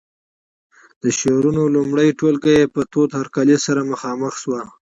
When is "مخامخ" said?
3.91-4.33